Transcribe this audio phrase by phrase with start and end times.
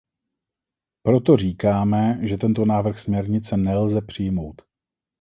[1.05, 4.61] Proto říkáme, že tento návrh směrnice nelze přijmout.